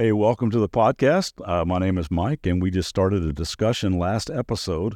[0.00, 1.46] Hey, welcome to the podcast.
[1.46, 4.94] Uh, my name is Mike, and we just started a discussion last episode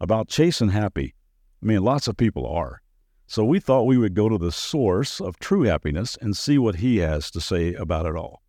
[0.00, 1.14] about chasing happy.
[1.62, 2.82] I mean, lots of people are.
[3.28, 6.74] So we thought we would go to the source of true happiness and see what
[6.74, 8.42] he has to say about it all.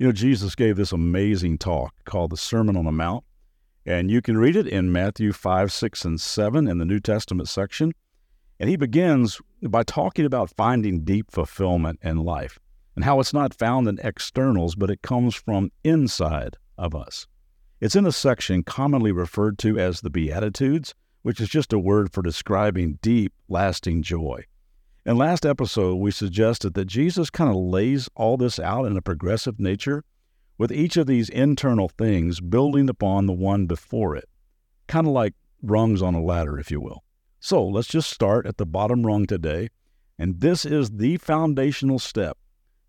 [0.00, 3.22] You know, Jesus gave this amazing talk called the Sermon on the Mount,
[3.84, 7.48] and you can read it in Matthew 5, 6, and 7 in the New Testament
[7.48, 7.92] section.
[8.58, 12.58] And he begins by talking about finding deep fulfillment in life
[12.96, 17.26] and how it's not found in externals, but it comes from inside of us.
[17.78, 22.12] It's in a section commonly referred to as the Beatitudes, which is just a word
[22.12, 24.44] for describing deep, lasting joy.
[25.04, 29.02] In last episode, we suggested that Jesus kind of lays all this out in a
[29.02, 30.02] progressive nature,
[30.58, 34.28] with each of these internal things building upon the one before it,
[34.86, 37.04] kind of like rungs on a ladder, if you will.
[37.40, 39.68] So let's just start at the bottom rung today,
[40.18, 42.38] and this is the foundational step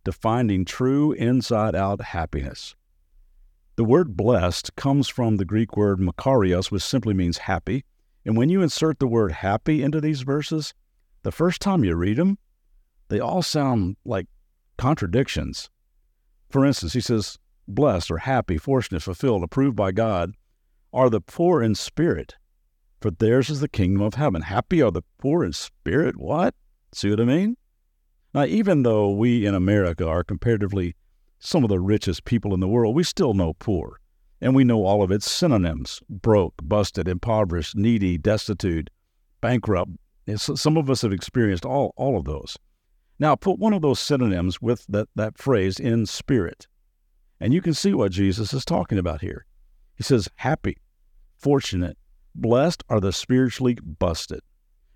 [0.08, 2.76] to finding true inside out happiness.
[3.76, 7.84] The word blessed comes from the Greek word makarios, which simply means happy.
[8.26, 10.74] And when you insert the word happy into these verses,
[11.24, 12.38] the first time you read them,
[13.10, 14.28] they all sound like
[14.78, 15.70] contradictions.
[16.50, 20.32] For instance, he says, Blessed or happy, fortunate, fulfilled, approved by God
[20.94, 22.36] are the poor in spirit,
[23.02, 24.44] for theirs is the kingdom of heaven.
[24.44, 26.16] Happy are the poor in spirit?
[26.16, 26.56] What?
[26.94, 27.58] See what I mean?
[28.34, 30.96] Now, even though we in America are comparatively
[31.40, 34.00] some of the richest people in the world, we still know poor.
[34.40, 38.90] And we know all of its synonyms broke, busted, impoverished, needy, destitute,
[39.42, 39.92] bankrupt.
[40.36, 42.58] Some of us have experienced all, all of those.
[43.20, 46.68] Now, put one of those synonyms with that, that phrase in spirit,
[47.40, 49.46] and you can see what Jesus is talking about here.
[49.96, 50.78] He says, Happy,
[51.36, 51.98] fortunate,
[52.36, 54.42] blessed are the spiritually busted.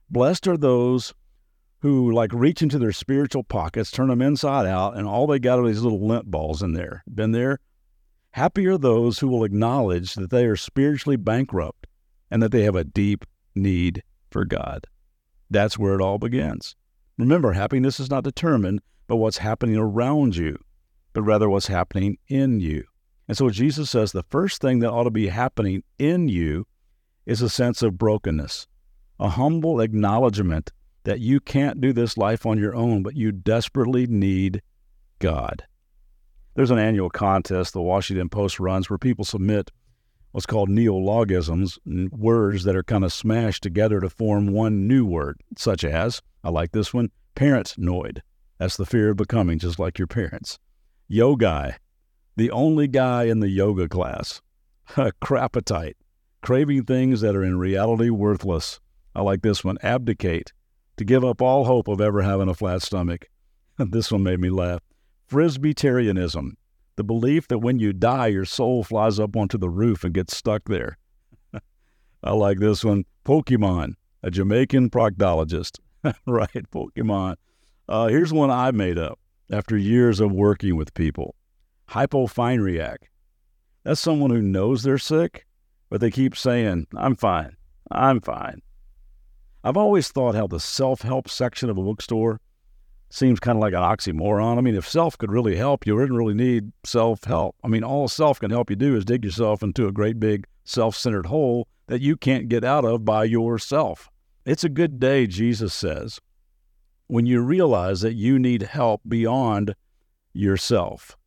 [0.09, 1.13] Blessed are those
[1.81, 5.59] who like reach into their spiritual pockets, turn them inside out, and all they got
[5.59, 7.03] are these little lint balls in there.
[7.14, 7.59] Been there?
[8.31, 11.88] Happy are those who will acknowledge that they are spiritually bankrupt
[12.30, 13.25] and that they have a deep
[13.56, 14.86] need for God.
[15.50, 16.75] That's where it all begins.
[17.18, 20.58] Remember, happiness is not determined by what's happening around you,
[21.13, 22.84] but rather what's happening in you.
[23.28, 26.68] And so Jesus says the first thing that ought to be happening in you
[27.25, 28.68] is a sense of brokenness,
[29.19, 30.72] a humble acknowledgement
[31.03, 34.62] that you can't do this life on your own, but you desperately need
[35.19, 35.63] God.
[36.53, 39.72] There's an annual contest the Washington Post runs where people submit
[40.31, 45.41] what's called neologisms, words that are kind of smashed together to form one new word,
[45.57, 48.19] such as, I like this one, parentnoid.
[48.57, 50.59] That's the fear of becoming just like your parents.
[51.07, 51.72] Yogi,
[52.35, 54.41] the only guy in the yoga class.
[54.88, 55.95] Crapatite,
[56.41, 58.79] craving things that are in reality worthless.
[59.16, 60.53] I like this one, abdicate,
[61.01, 63.25] to give up all hope of ever having a flat stomach.
[63.79, 64.81] this one made me laugh.
[65.31, 66.51] Frisbeetarianism,
[66.95, 70.38] the belief that when you die, your soul flies up onto the roof and gets
[70.38, 71.00] stuck there.
[72.23, 73.06] I like this one.
[73.25, 75.79] Pokemon, a Jamaican proctologist.
[76.28, 77.38] right, Pokemon.
[77.89, 79.18] Uh, here's one I made up
[79.51, 81.33] after years of working with people.
[81.89, 82.97] Hypophoniac.
[83.83, 85.47] That's someone who knows they're sick,
[85.89, 87.56] but they keep saying, I'm fine.
[87.89, 88.62] I'm fine.
[89.63, 92.39] I've always thought how the self help section of a bookstore
[93.11, 94.57] seems kind of like an oxymoron.
[94.57, 97.55] I mean, if self could really help you, wouldn't really need self help.
[97.63, 100.47] I mean, all self can help you do is dig yourself into a great big
[100.63, 104.09] self centered hole that you can't get out of by yourself.
[104.45, 106.19] It's a good day, Jesus says,
[107.07, 109.75] when you realize that you need help beyond
[110.33, 111.17] yourself.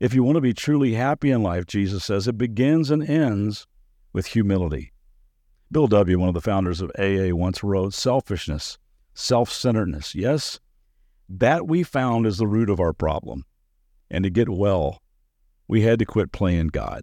[0.00, 3.66] If you want to be truly happy in life, Jesus says, it begins and ends
[4.12, 4.93] with humility.
[5.70, 8.78] Bill W., one of the founders of AA, once wrote selfishness,
[9.14, 10.14] self centeredness.
[10.14, 10.60] Yes,
[11.28, 13.44] that we found is the root of our problem.
[14.10, 15.02] And to get well,
[15.66, 17.02] we had to quit playing God.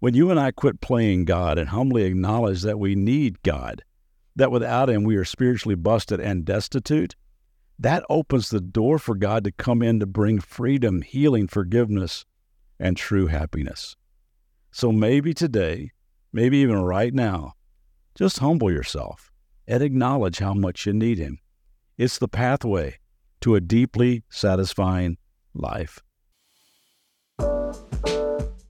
[0.00, 3.82] When you and I quit playing God and humbly acknowledge that we need God,
[4.36, 7.14] that without Him we are spiritually busted and destitute,
[7.78, 12.24] that opens the door for God to come in to bring freedom, healing, forgiveness,
[12.78, 13.96] and true happiness.
[14.70, 15.92] So maybe today
[16.34, 17.54] maybe even right now,
[18.14, 19.30] just humble yourself
[19.66, 21.38] and acknowledge how much you need Him.
[21.96, 22.98] It's the pathway
[23.40, 25.16] to a deeply satisfying
[25.54, 26.00] life.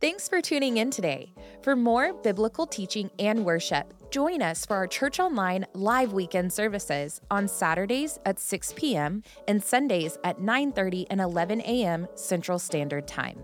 [0.01, 1.33] Thanks for tuning in today.
[1.63, 7.23] For more biblical teaching and worship, join us for our Church Online live weekend services
[7.31, 9.23] on Saturdays at 6 p.m.
[9.49, 12.07] and Sundays at 9:30 and 11 a.m.
[12.15, 13.43] Central Standard Time.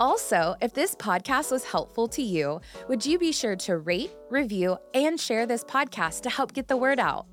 [0.00, 4.76] Also, if this podcast was helpful to you, would you be sure to rate, review,
[4.94, 7.26] and share this podcast to help get the word out?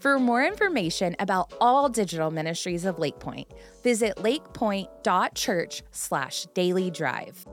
[0.00, 3.52] For more information about all digital ministries of Lakepointe,
[3.84, 7.44] visit lakepointe.church slash daily drive.